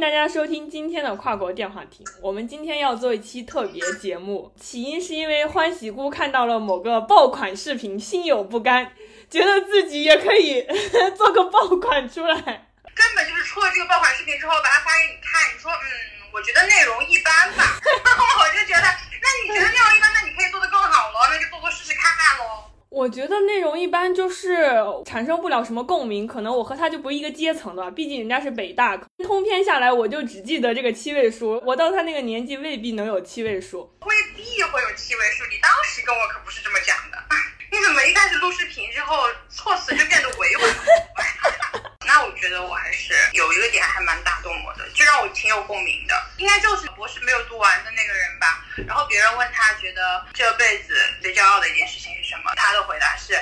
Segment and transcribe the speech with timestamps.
[0.00, 2.02] 大家收听今天的跨国电话亭。
[2.22, 8.92] 我们今天要做一期特别节目，起因是因为欢喜姑看到了某个爆款视频，心有不甘，
[9.28, 10.66] 觉得自己也可以
[11.14, 12.34] 做个爆款出来。
[12.34, 15.84] 根本就是出了这个爆款视频之后，把它发给你看，你说嗯，
[16.32, 22.69] 我觉得内容一般吧，然 后我就觉得，那你觉得内容一般，那你可以做得更好喽，那就做做试试看看喽。
[22.90, 24.68] 我觉得内容一般，就是
[25.06, 33.96] 产生不了什么共鸣，可能我和他就不是一个阶层的，毕竟人家是北大，通篇下来我就只记得这个七位数，我到他那个年纪未必能有七位数。
[34.00, 37.18] 未必会有七位数，你当时跟我可不是这么讲的。
[37.70, 41.90] 你怎么一开始录视频之后，措辞就变得委婉了？
[42.04, 46.14] 那我觉得我还是有一个点还蛮打动我的，就让我挺有共鸣的。
[46.38, 48.66] 应该就是博士没有读完的那个人吧。
[48.88, 51.99] 然后别人问他觉得这辈子最骄傲的一件事
[52.30, 53.34] 什么，他的回答是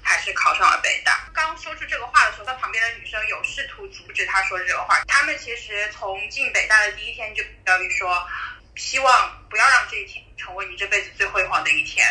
[0.00, 1.28] 还是考上了北大。
[1.34, 5.02] 刚说出这个话的时候，他旁边的女生有试图阻止他说这个话。
[5.08, 8.24] 他们其实从进北大的第一天就教育说，
[8.76, 12.06] 希望不要让这一天成为你这辈子最辉煌的一天。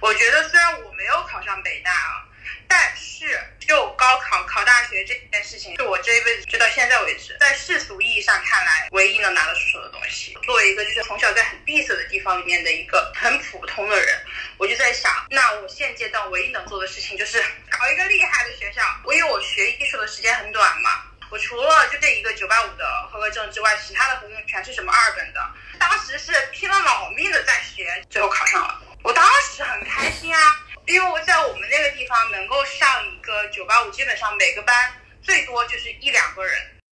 [0.00, 2.28] 我觉得虽然我没有考上北大啊，
[2.70, 10.38] 但是就高考考大学这件事情，是我这一辈子直到现在为止，在世俗意义上看来，唯一能拿得出手的东西。
[10.44, 14.18] 作为一个就是从小在很闭塞的地方里面的一个很普通的人，
[14.56, 18.80] 我就在想，那我现阶段唯一能做的事情就是考一个厉害的学校。
[19.04, 21.02] 我因为我学艺术的时间很短嘛。
[21.30, 25.40] 我除了就这一个九八五的合格证之外，其他的合格证全是什么二本的。
[25.78, 28.82] 当时是拼了老命的在学，最后考上了。
[29.04, 30.40] 我当时很开心啊，
[30.90, 34.74] 因为我在我们那个地方能够上一个九八五，基本上每个班
[35.22, 36.52] 最多就是一两个人。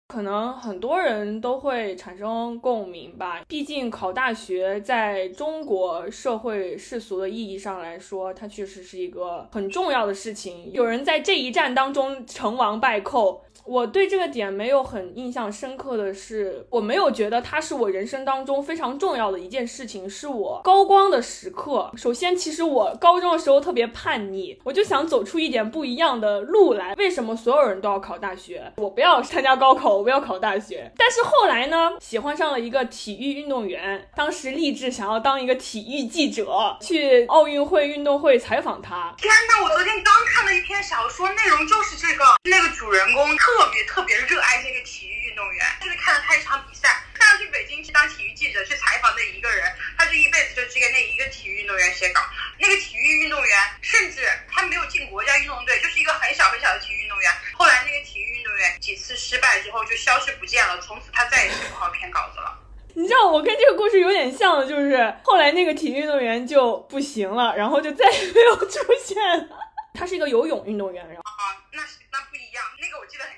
[0.06, 10.70] 可能很多人都会产生共鸣吧，毕竟考大学在中国社会世俗的意义上来说，它确实是一个很重要的事情。
[10.72, 13.44] 有人在这一战当中成王败寇。
[13.64, 21.90] 我对这个点没有很印象深刻的是，我没有觉得它是我人生当中非常重要的一件事情，是我高光的时刻。
[21.96, 26.94] 首先，其实我高中的时候特别叛逆，我就想走出一点不一样的路来。
[26.94, 28.72] 为什么所有人都要考大学？
[28.76, 30.90] 我不要参加高考，我不要考大学。
[30.96, 39.14] 但是后来呢，喜欢上了一个体育运动员，当时立志想要当一个体育记者，去奥运会、运动会采访他。
[39.18, 49.64] 天呐，我昨天刚看了一篇小说，内容就是这个，那个主人公特别特别热爱这个体育运动员，就是看了他一场比赛，他要去北京去当体育记者去采访那一个人，
[49.98, 52.20] 他这一辈子就只给那一个体育运动员写稿。
[52.58, 57.30] 那个体育运动员甚至他没有进国家运动队，就是一个很小很小的体育运动员。
[57.54, 62.58] 后来那个体育运动员几次失败之后就消失不见了，从此他再也写不好篇稿子了。
[62.94, 69.48] 你知道我跟这个故事有点像，就是后来那个体育运动员就不行了，然后就再也没有出现了。
[69.94, 73.32] 他是一个游泳运动员，然后啊，那是那不一样，那个我记得很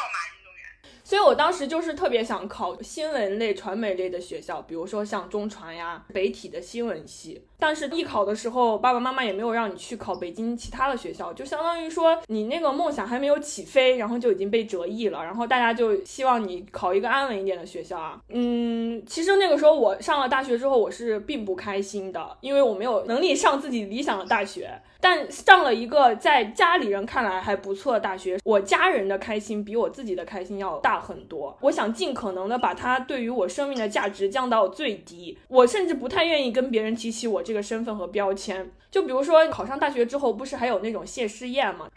[0.00, 0.64] 清楚，是个跳马运动员。
[1.02, 7.44] 所以我当时就是特别想考新闻类、传媒类的学校，比如说像中传呀、北体的新闻系。
[7.58, 15.22] 但是艺考的时候，爸爸妈妈也没有让你去考北京其他的学校，就相当于说你那个梦想还没有起飞，然后就已经被折翼了。
[15.22, 18.18] 然后大家就希望你考一个安稳一点的学校啊。
[18.28, 24.70] 嗯，其实那个时候我上了大学之后，我是并不开心的，因为我没有能力上自己理想的大学。
[25.00, 31.56] 但上了一个在家里人看来还不错的大学，我家人的开心比我自己的开心要大很多。
[31.62, 35.38] 我想尽可能的把它对于我生命的价值降到最低。
[35.48, 38.70] 我甚至不太愿意跟别人提起我这个身份和标签。
[38.90, 41.88] 就比如说考上大学之后，不是还有那种谢师宴吗？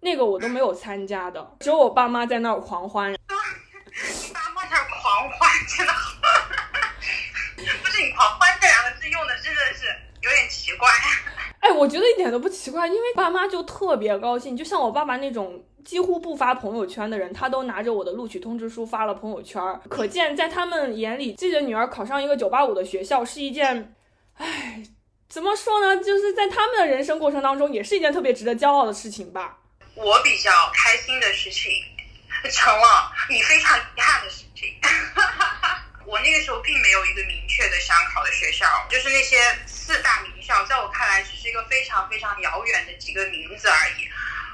[0.00, 3.12] 那个我都没有参加的，只有我爸妈在那儿狂欢。
[3.12, 3.18] 你
[4.32, 5.92] 爸妈在那儿狂欢，真的，
[7.82, 9.86] 不是你“狂欢”这两个字用的真的是
[10.22, 10.88] 有点奇怪。
[11.68, 23.94] 哎，我觉得一点都不奇怪，因为爸妈就特别高兴，就像我爸爸那种几乎不发朋友圈的人，他都拿着我的录取通知书发了朋友圈，可见在他们眼里，自己的女儿考上一个九八五的学校是一件，
[24.36, 24.82] 哎，
[25.28, 25.96] 怎么说呢？
[25.98, 29.58] 就是在他们的人生过程当中，也是一件特别值得骄傲的事情吧。
[29.94, 31.70] 我比较开心的事情，
[32.50, 34.68] 成了你非常遗憾的事情。
[36.08, 44.08] 我那个时候并没有一个明确的想考的学校，就是那些四大名校，在我看来只是一个非常非常遥远的几个名字而已。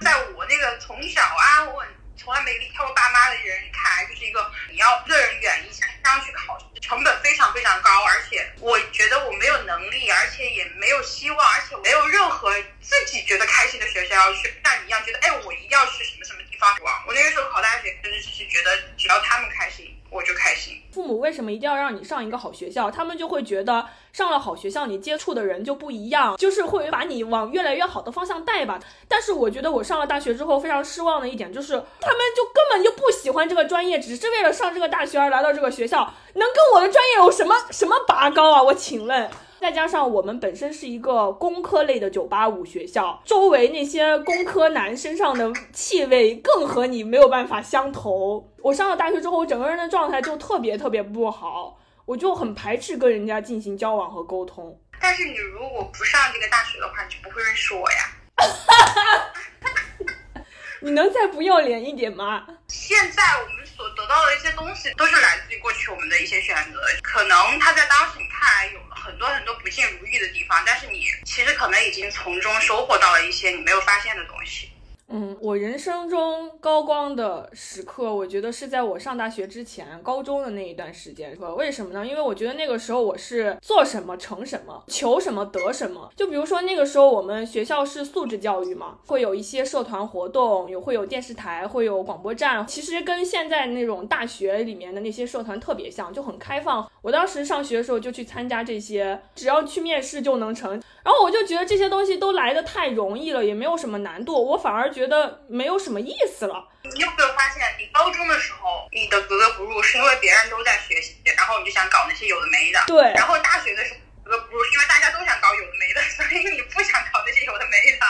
[0.05, 1.87] 在我那个从小啊，我
[2.17, 19.97] 从来没离开过爸妈的人看来，就是一个你要个人远离家乡去考试，成本非常非常高，而且我觉得我没有能力，而且也没有希望，而且没有任何自己觉得开心的学校要去，像你一样觉得，哎，我一定要去什么什么地方我那个时候考大学，就是只是觉得只要他们开心。
[20.15, 20.75] 我就开心。
[20.93, 22.89] 父母为什么一定要让你上一个好学校？
[22.89, 28.79] 他们就会觉得上了好学校，你接触的人就不一样，就是会把你往越来越好的方向带吧。
[29.09, 38.63] 但是我觉得我上了大学之后非常失望的一点就是，他们就根本就不喜欢这个专业，只是为了上这个大学而来到这个学校，能跟我的专业有什么什么拔高啊？
[38.63, 39.29] 我请问。
[39.61, 48.53] 再加上我们本身是一个工科类的九八五学校，周围那些工科男身上的气味更和你没有办法相投。
[48.61, 54.79] 我上了大学之后，我整个人的状态就特别特别不好，我就很排斥跟人家进行交往和沟通。
[55.01, 57.97] 但是你如果不上这个大学的话，你就不会认识我呀。
[60.81, 62.47] 你能再不要脸一点吗？
[62.69, 66.81] 现在我们所得到的一些东西，都是来自于过去我们的一些选择。
[67.03, 74.71] 可能他在当时你看来有了很多很多不尽如意的地方，但是你其实可能已经从中收获到了一些你没有发现的东西。
[75.09, 81.37] 嗯，我人生中高光的时刻，我觉得是在我上大学之前，高中的那一段时间。
[81.57, 82.05] 为什么呢？
[82.05, 86.11] 因为我觉得那个时候我是做什么成什么，求什么得什么。
[86.17, 92.67] 就比如说那个时候我们学校是素质教育嘛，会有一些社团活动，有会有电视台，会有广播站。
[92.67, 96.91] 其实跟现在那种大学里面的那些社团特别像，就很开放。
[97.03, 100.71] 我当时上学的时候就去参加这些，只要去面试就能成。
[101.05, 106.65] 然后我就觉得这些东西都来的太容易了，也没有什么难度，我反而觉得没有什么意思了。
[106.85, 112.81] 你有没有发现，你高中的时候你的格格不入，是因为别人都在学习，然后你就想搞那些有的没的。
[112.87, 113.13] 对。
[113.15, 118.07] 然后大学的时候格格不入，是因为大家都想搞有的没的，所以你不想搞那些有的没的，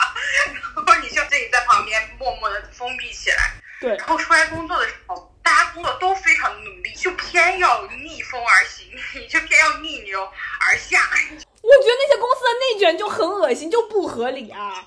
[0.75, 3.51] 然后你就自己在旁边默默的封闭起来。
[3.81, 3.97] 对。
[3.97, 10.23] 然后出来工作的时候，大家工作都非常努力，就偏要逆风而行，你就偏要逆流
[10.61, 11.09] 而下。
[11.65, 14.85] 我觉得那些公司的内卷就很恶心，就不合理啊！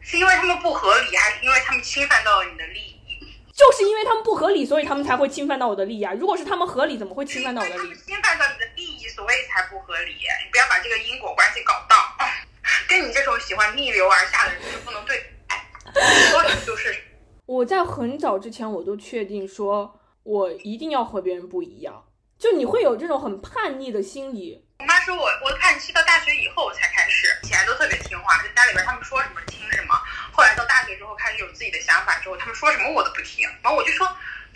[0.00, 2.96] 是因为他们不合理，还是因为他们侵犯到了你的利益？
[3.54, 6.12] 就是因为他们不合理，所以他们才会侵犯到我的利益啊！
[6.12, 7.94] 如果是他们合理，怎么会侵犯到我的利益？
[7.94, 10.12] 侵犯到你的利益，所以才不合理。
[10.12, 11.96] 你不要把这个因果关系搞到，
[12.86, 15.32] 跟你这种喜欢逆流而下的人就不能对。
[16.30, 16.94] 说的就是，
[17.46, 22.04] 我在很早之前我都确定说，我一定要和别人不一样。
[22.38, 24.62] 就你会有这种很叛逆的心理。
[24.80, 29.94] 我妈说我，我叛逆期到大学以后才开始，以前都特别听话，在家里边他们说什么听什么。
[30.32, 33.48] 后来到大学之后开始有自己的想法之后，他们说什么我都不听。
[33.62, 34.06] 然后我就说，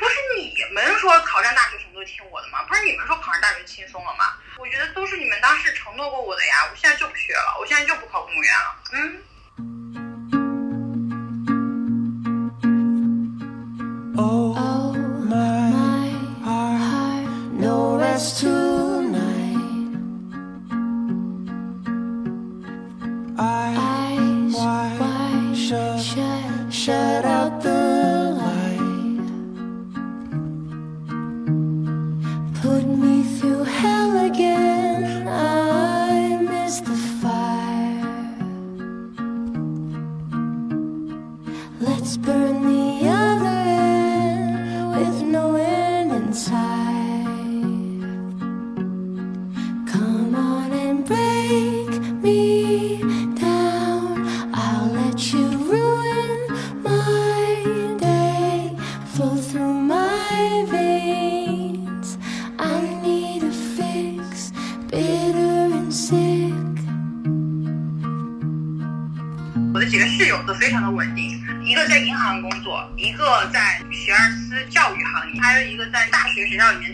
[0.02, 2.64] 不是你们说考上大学什么都听我的吗？
[2.64, 4.34] 不是你们说考上大学轻松了吗？
[4.58, 6.66] 我觉得都是你们当时承诺过我的呀。
[6.68, 8.76] 我现在就不学了，我现在就不考公务员了。
[8.94, 9.22] 嗯。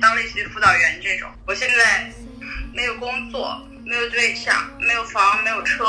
[0.00, 2.11] 当实习辅导员这种，我现在
[2.73, 5.85] 没有工作，没有对象，没有房，没有车，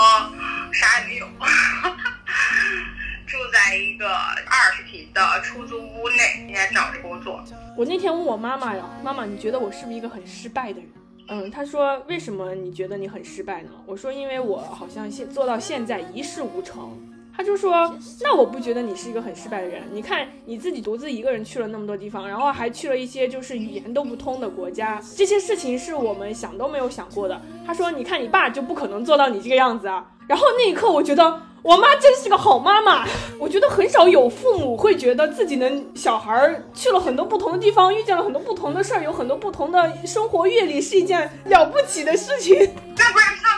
[0.71, 1.27] 啥也没有，
[3.27, 7.43] 住在一个二十平的出租屋内，也在找着工作。
[7.77, 10.89] 我那天问我妈妈呀，妈妈你觉得我是不是一个很失败的人？
[11.27, 13.69] 嗯，她说为什么你觉得你很失败呢？
[13.85, 16.97] 我说因为我好像现做到现在一事无成。
[17.35, 19.83] 他就说那我不觉得你是一个很失败的人。
[19.91, 27.41] 你看你自己独自一个人去了那么多地方，然后还去了一些就是语言都不通的国家，这些事情是我们想都没有想过的。
[27.65, 30.05] 他说你看你爸就不可能做到你这个样子啊。
[30.27, 33.03] 然后那一刻，我觉得我妈真是个好妈妈。
[33.39, 42.53] 我觉得很少有父母会觉得自己的小孩儿去了很多不同的地方，遇见了很多不同的事儿，有很多不同的生活阅历，是一件了不起的事情。
[42.95, 43.57] 那不然是要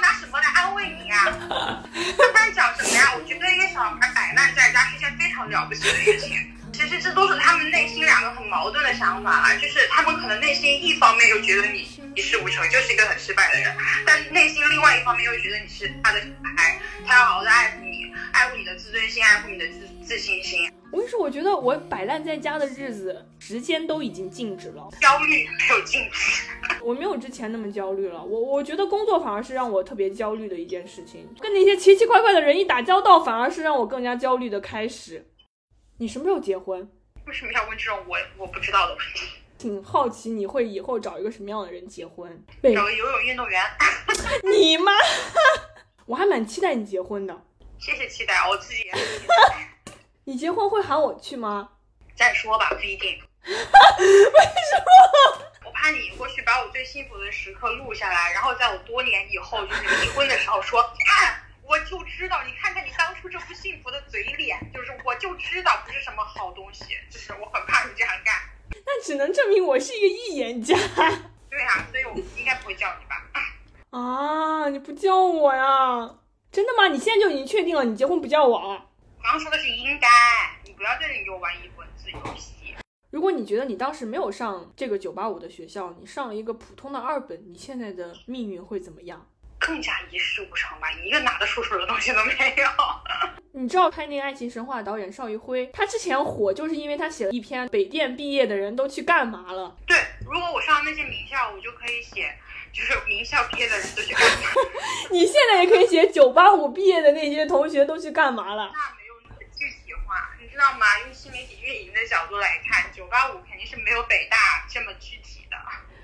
[0.82, 3.14] 拿什么来安慰你呀、那不然讲什么呀？
[3.16, 6.38] 我觉得一个小孩摆烂在家是一件非常了不起的事情。
[6.74, 20.72] 其实这都是他们内心两个很矛盾的想法啦，就是他们可能内心一方面又觉得你一事无成，就是一个很失败的人，但内心另外一方面又觉得你是他的小孩，他要好好的爱护你，爱护你的自尊心，爱护你的自自信心。
[20.92, 24.90] 我跟你说，我觉得我摆烂在家的日子，时间都已经静止了。
[25.00, 26.52] 焦虑没有静止，
[26.84, 28.22] 我没有之前那么焦虑了。
[28.22, 35.26] 我我觉得工作反而是让我特别焦虑的一件事情，跟那些奇奇怪怪的人一打交道，反而是让我更加焦虑的开始。
[35.98, 36.86] 你什么时候结婚？
[37.26, 39.28] 为什么要问这种我我不知道的问题？
[39.58, 42.44] 挺好奇你会以后找一个什么样的人结婚？
[42.62, 43.64] 对找个游泳运动员，
[44.52, 44.92] 你妈，
[46.06, 47.42] 我还蛮期待你结婚的。
[47.80, 49.71] 谢谢期待，我自己也很期待。
[50.26, 51.70] 你结婚会喊我去吗？
[52.16, 53.18] 再说吧，不一定。
[53.44, 55.46] 为什么？
[55.66, 68.36] 我怕你过去把我最幸福的时刻录下来，然后在我多年以后就是离婚的时候说，看我就知道，你看看你当初这副幸福的嘴脸，就是我就知道不是什么好东西，就是我很怕你这样干。
[68.86, 70.76] 那只能证明我是一个预言家
[71.50, 73.28] 对啊、所以我应该不会叫你吧？
[73.92, 74.70] 啊！
[74.70, 76.16] 你不叫我呀？
[76.52, 76.88] 真的吗？
[76.88, 78.86] 你现在就已经确定了，你结婚不叫我啊？
[79.22, 80.08] 我刚刚说的是应该，
[80.66, 82.74] 你不要在这里给我玩一文字游戏。
[83.12, 89.28] 如果你觉得你当时没有上这个九八五的学校，你上了一个普通的二本，你现在的命运会怎么样？
[89.60, 92.68] 更加一事无成吧，一个拿得出手的东西都没有。
[93.54, 99.78] 你知道拍那个《爱情神话》的导演邵艺辉，他之前火就是因为他写了一篇北电毕业的人都去干嘛了。
[99.86, 102.36] 对，如果我上那些名校，我就可以写，
[102.74, 104.48] 就是名校毕业的人都去干嘛？
[105.12, 108.72] 你现在也可以写九八五毕业的那些同学都去干嘛了？
[110.52, 111.00] 知道吗？
[111.06, 115.58] 用新媒体运营的角度来看，九八五肯定是没有北大这么具体的。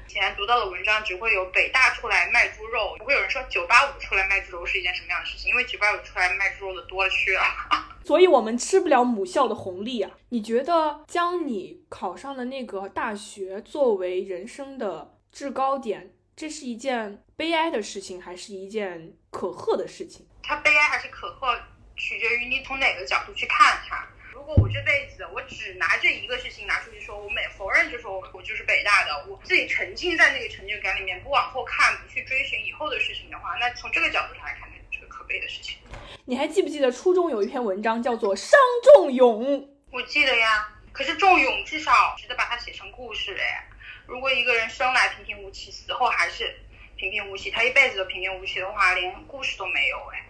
[0.08, 7.44] 以前读到的文章只会有北大出来卖猪肉，不会有人说九八五出来卖猪肉是一件什么样的事情，因为九八五出来卖猪肉的多了去了。
[8.06, 10.10] 所以我们吃不了母校的红利啊！
[10.30, 20.26] 你觉得将你考上的那个大学作为人生的制高点，这是一件悲哀的事情，还是一件可贺的事情？
[20.42, 21.54] 它悲哀还是可贺，
[21.98, 24.08] 取决于你从哪个角度去看它。
[24.48, 35.78] 如果我这辈子我只拿这一个事情拿出去说，我每否认就说我我就是北大的，我自己沉浸在那个成就感里面，不往后看，不去追寻以后的事情的话，那从这个角度上来看，那就是个可悲的事情。
[36.24, 38.58] 你还记不记得初中有一篇文章叫做《伤
[38.96, 39.44] 仲永》？
[39.92, 43.68] 我记得呀，可是仲永至少值得把它写成故事哎。
[44.06, 46.58] 如果一个人生来平平无奇，死后还是
[46.96, 50.24] 平平无奇，他一辈子都平平无奇的话，连故事都没有哎。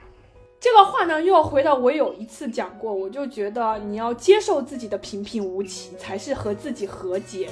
[0.86, 7.50] 话呢，又要回到我有一次讲过，我就觉得你要接受自己的平平无奇，才是和自己和解。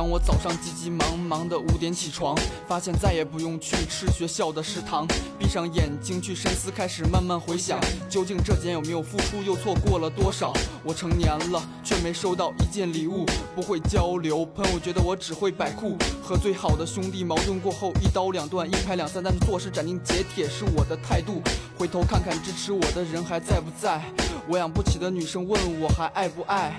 [0.00, 2.34] 当我早上急急忙忙的五点起床，
[2.66, 5.06] 发现再也不用去吃学校的食堂，
[5.38, 7.78] 闭上眼睛去深思，开始慢慢回想，
[8.08, 10.54] 究竟这几年有没有付出，又错过了多少？
[10.82, 21.42] 我成年了，却没收到一件礼物，不会交流，朋友觉得我只会摆酷，和最好的兄弟矛盾过后一刀两断，一拍两散，但是做事斩钉截铁是我的态度。
[21.76, 24.02] 回头看看支持我的人还在不在？
[24.48, 26.72] 我养不起的女生问我还爱不爱？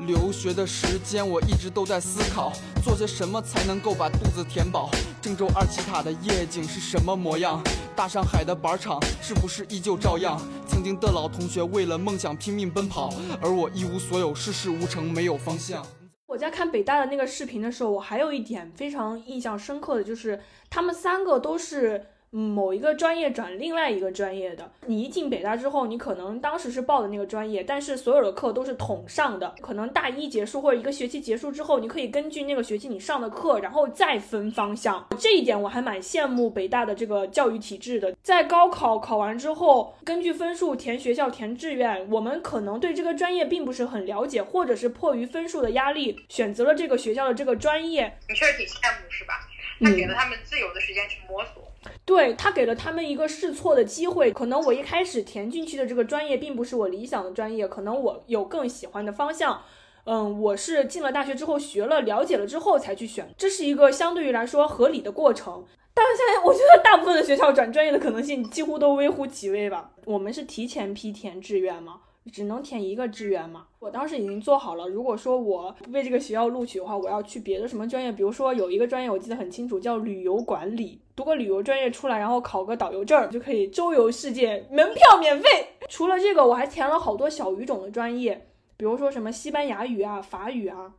[0.00, 2.52] 留学的时间，我一直都在思考，
[2.84, 4.90] 做些什么才能够把肚子填饱。
[5.22, 7.62] 郑州二七塔的夜景是什么模样？
[7.96, 10.40] 大上海的板厂是不是依旧照样？
[10.68, 15.84] 曾经的老同学为了梦想拼命奔跑，而我一无所有，事事无成，没有方向。
[16.26, 22.04] 我在看北大的那个视频的时候，我还有一点非常印象深刻的就是，他们三个都是。
[22.38, 29.54] 嗯某一个专业转另外一个专业的，你一进北大之后，你可能当时是报的那个专业，但是所有的课都是统上的。
[29.62, 35.08] 可能大一结束或者一个学期结束之后，你可以根据那个学期你上的课，然后再分方向。
[35.18, 38.14] 这一点我还蛮羡慕北大的这个教育体制的。
[38.22, 48.18] 在高考考完之后，根据分数填学校、填志愿，我们可能对这个专业并不是很了解，或者是迫于分数的压力，选择了这个学校的这个专业。
[48.28, 49.48] 你确实挺羡慕是吧？
[49.80, 51.62] 他给了他们自由的时间去摸索。
[52.06, 54.32] 对他给了他们一个试错的机会。
[54.32, 59.60] 可能我一开始填进去的这个专业并不是我理想的专业，可能我有更喜欢的方向。
[60.04, 65.64] 嗯，我是进了大学之后学了、了解了之后才去选，这是一个相对于来说合理的过程。
[65.92, 69.90] 但是现在我觉得大部分的学校转专业的可能性几乎都微乎其微吧。
[70.04, 73.66] 我们是提前批填志愿嘛，只能填一个志愿嘛。
[73.78, 85.48] 我当时已经做好了，如果说我不被这个学校录取的话，我要去别的什么专业，比如说有一个专业我记得很清楚，叫旅游管理，读个旅游专业出来，然后考个导游证就可以周游世界，门票免费。
[85.88, 90.92] 除了这个，我还填了好多小语种的专业，比如说什么西班牙语啊、法语啊。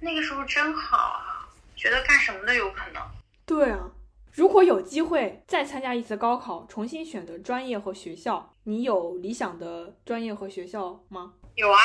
[0.00, 1.46] 那个时候真好啊，
[1.76, 3.02] 觉得干什么都有可能。
[3.44, 3.90] 对啊。
[4.32, 11.34] 如果有机会再参加一次高考，重新选择专业和学校，你有理想的专业和学校吗？
[11.56, 11.78] 有啊。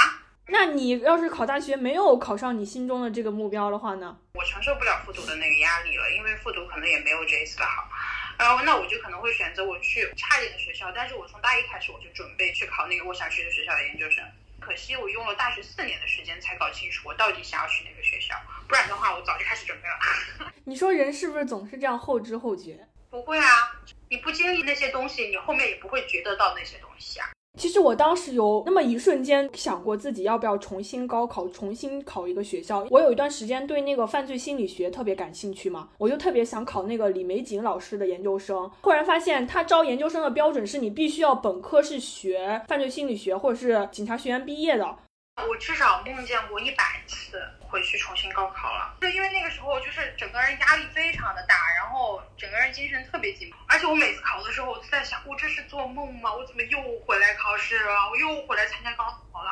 [0.47, 4.15] 那你要是考大学没有考上你心中的这个目标的话呢？
[4.35, 7.89] 我承受不了复读的那个压力了，因为复读可能也没有这一次的好。
[8.37, 14.23] 然后那我就可能会选择我去差一点的学校，但是我从大一开始我就准备去考那个我想去的学校的研究生。
[14.65, 18.35] 可惜我用了大学四年的时间才搞清楚我到底想要去哪个学校，
[18.67, 20.51] 不然的话我早就开始准备了。
[20.65, 22.87] 你说人是不是总是这样后知后觉？
[23.11, 23.79] 不会啊，
[24.09, 27.29] 你不经历那些东西，你后面也不会觉得到那些东西啊。
[27.57, 32.85] 其实我当时有那么一瞬间想过自己要不要重新高考，重新考一个学校。
[32.89, 38.69] 我有一段时间对那个犯罪心理学特别感兴趣嘛，我就特别想考那个李玫瑾老师的研究生。
[38.81, 44.95] 忽然发现他招研究生的标准是你必须要本科是学犯罪心理学或者是警察学院毕业的。
[45.43, 56.33] 我至少梦见过一百次回去重新高考了，就因为那个时候就是整个人压力非常的大，然后整个人精神特别紧绷，而且我每次考的时候，我都在想，我这是做梦吗？
[56.33, 58.09] 我怎么又回来考试了？
[58.09, 59.51] 我又回来参加高考了？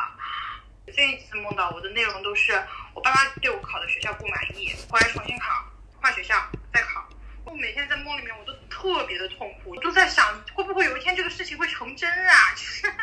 [0.86, 2.54] 最近几次梦到我的内容都是
[2.94, 5.66] 我爸妈对我考的学校不满意，回来重新考，
[6.02, 6.36] 换学校
[6.74, 7.06] 再考。
[7.44, 12.54] 我每天在梦里面我都特别的痛苦，都在想会不会有一天这个事情会成真啊？
[12.56, 12.94] 就是。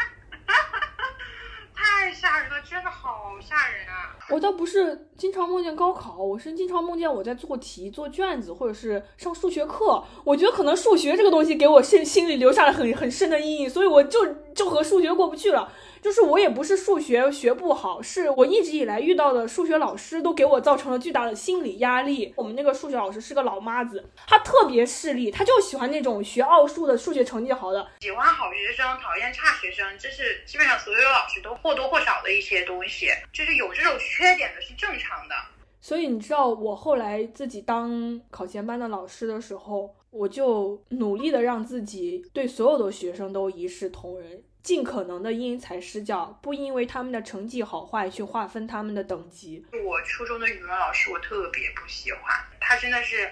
[1.83, 4.15] 太吓人了，真的好吓人啊！
[4.29, 10.05] 我倒不是经常梦见高考，我是经常梦见我在做题、做卷子，或者是上数学课。
[10.23, 15.73] 我觉得可能数学这个东西给我心心里留下了很很深的阴影，所以我就就和数学过不去了。
[16.03, 22.33] 就是我也不是数学学不好，是我一直以来遇到的数学老师都给我造成了巨大的心理压力。
[22.37, 35.35] 我们那个数学老师是个老妈子，她特别势利，她就喜欢那种学奥数的、数学成绩好的，喜欢好学生，讨厌差学生，这是基本上所有老师都或多或少的一些东西，就是有这种缺点的是正常的。
[35.83, 44.43] 所以你知道，我后来自己当考前班的老师的时候，我就努力的让自己对所有的学生都一视同仁。
[44.63, 49.65] 尽可能的因材施教，不因为他们的成绩好坏去划分他们的等级。
[49.73, 53.31] 我初中的语文老师，我特别不喜欢，他真的是，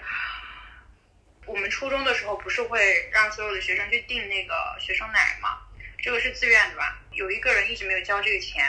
[1.45, 5.59] 我们初中的时候不是会让所有的学生去订那个学生奶吗？
[5.99, 6.99] 这个是自愿的吧？
[7.13, 8.65] 有一个人一直没有交这个钱，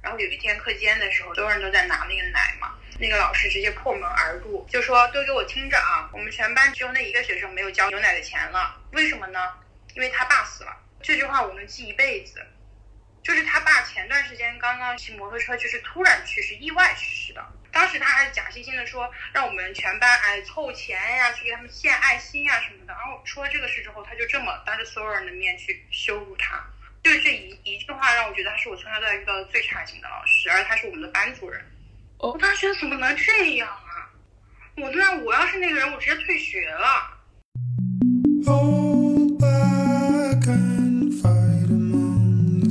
[0.00, 9.40] 然后有一天课间的时候，所有人都在拿那个奶嘛，那个老师直接破门而入，就说都给我听着啊，我们全班只有那一个学生没有交牛奶的钱了，为什么呢？
[9.96, 10.76] 因为他爸死了。
[11.06, 12.44] 这句话我能记一辈子，
[13.22, 17.46] 就是他爸前段时间刚刚骑摩托车，就是突然去世，意外去世的。
[17.70, 22.92] 当时他还假惺惺的说，让我们全班哎凑钱呀，去给他们献爱心呀什么的。
[22.92, 26.60] 然后出了这个事之后，他就这么当着所有人的面去羞辱他。
[27.04, 31.64] 就这一一句话，让我觉得他是我从小到大遇到的最差劲的老师，而他是我们的班主任。
[32.18, 34.10] 我当时觉得怎么能这样啊？
[34.76, 37.15] 我那我要是那个人，我直接退学了。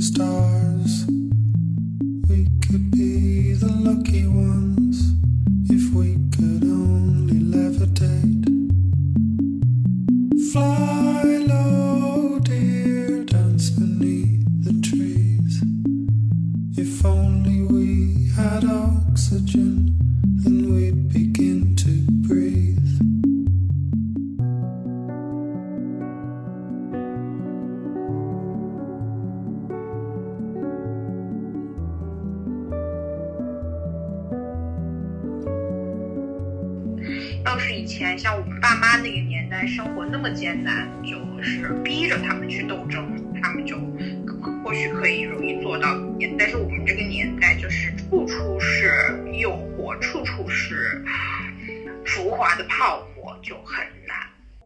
[0.06, 0.55] star.
[37.46, 43.08] 要是以前像我们爸妈那个年代生活那么艰难，就是逼着他们去斗争，
[43.40, 43.76] 他们就
[44.64, 45.96] 或许可以容易做到。
[46.36, 48.90] 但是我们这个年代就是处处是
[49.40, 51.00] 诱惑，处处是
[52.04, 54.16] 浮华的炮火，就很难。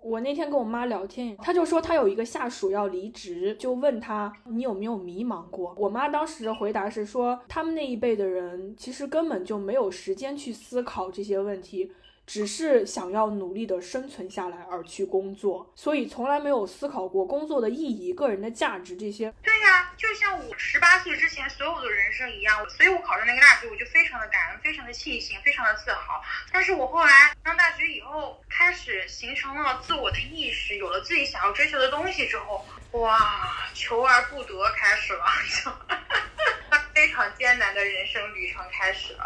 [0.03, 5.75] 我那天跟我妈聊天，她就说她有一个下属要离职，就问她你有没有迷茫过？
[5.77, 11.93] 我妈当时的回答是说，他们那一辈的人其实根本就没有时间去思考这些问题。
[12.31, 19.35] 只是想要努力的生存下来而去工作，所以从来没有思考过工作的意义、个人的价值这些。
[19.43, 26.23] 对呀，就像我十八岁之前所有的人生一样，所以我考上那个大学，我就非常的感恩、非常的庆幸、非常的自豪。
[26.53, 35.25] 但是我后来上大学以后，开始形成了自我的意识，有了自己想要追求的东西之后，哇，求而不得开始了，
[36.95, 39.25] 非常艰难的人生旅程开始了。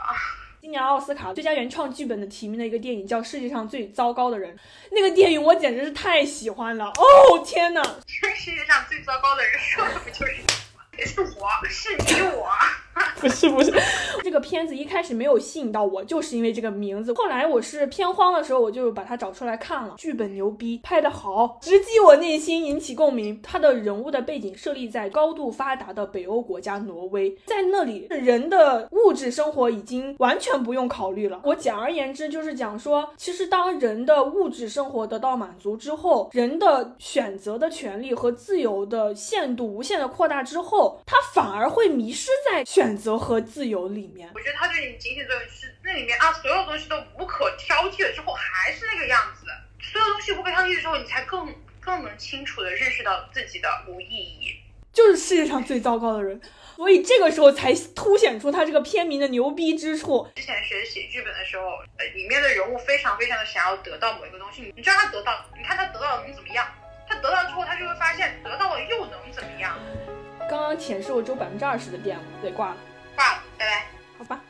[0.65, 4.57] 今年奥斯卡最佳原创剧本的提名的一个电影，叫《世界上最糟糕的人》。
[4.93, 7.83] 那个电影我简直是太喜欢了，哦天哪！
[8.35, 10.43] 世界上最糟糕的人说的不就是你
[10.75, 10.81] 吗？
[11.05, 12.49] 是我是你我。
[13.21, 13.73] 不是不是，
[14.23, 17.13] 这个片子一开始没有吸引到我，就是因为这个名字。
[17.15, 19.95] 后来我是片荒的时候，我就把它找出来看了。
[19.97, 23.41] 剧本牛逼，拍得好，直击我内心，引起共鸣。
[23.43, 31.41] 它的人物的背景设立在高度发达的北欧国家挪威，在那里人的物质生活已经完全不用考虑了。
[31.45, 42.84] 我简而言之就是讲说，其实当人的物质生活得到满足之后，人的选择的权利和自由的限度无限的扩大之后，他反而会迷失在选。
[42.85, 49.47] 选择和自由里面，我觉得他对你警醒作用是那里面啊，所有东西都无可挑剔了之后还是那个样子。
[49.81, 54.61] 所有东西无可挑剔的时候，你才更更能清楚的认识到自己的无意义。
[54.93, 56.41] 就是世界上最糟糕的人，
[56.77, 60.29] 所以这个时候才凸显出他这个片名的牛逼之处。
[60.37, 61.65] 之前学写剧本的时候，
[61.99, 66.67] 呃，里面的人物非常非常的想要得到某一个东西，你知道他得到，你看他得到了能怎么样？
[67.09, 69.77] 他得到之后，他就会发现得到了又能怎么样？
[70.55, 72.77] 刚刚舔舐我只有百分之二十的电了，对，挂了，
[73.17, 73.87] 挂了，拜拜，
[74.17, 74.41] 好吧。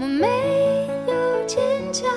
[0.00, 2.08] 我没有坚强。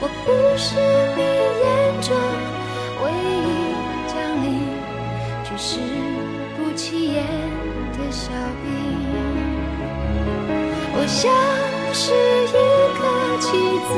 [0.00, 0.76] 我不是
[1.16, 1.22] 你
[1.60, 1.66] 眼
[2.00, 2.16] 中
[3.02, 3.46] 唯一
[4.06, 4.46] 降临
[5.42, 5.80] 只是
[6.56, 7.16] 不起眼
[7.92, 8.30] 的小
[8.62, 8.66] 兵
[10.94, 11.30] 我像
[11.92, 12.14] 是
[12.46, 12.56] 一
[12.96, 13.00] 颗
[13.40, 13.46] 棋
[13.88, 13.90] 子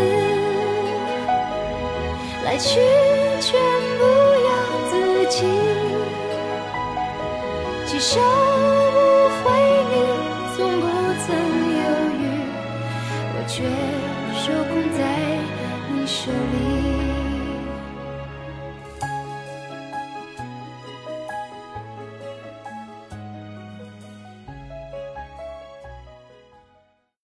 [2.45, 2.81] 来去
[3.41, 3.61] 全
[3.99, 4.03] 不
[4.47, 4.51] 由
[4.91, 4.93] 自
[5.29, 5.37] 己
[7.85, 8.19] 几手
[8.93, 8.97] 不
[9.43, 9.47] 回
[9.91, 9.95] 你
[10.57, 10.87] 从不
[11.27, 11.29] 曾
[11.77, 11.83] 犹
[12.17, 12.23] 豫。
[13.33, 13.55] 我却
[16.11, 17.30] 手里。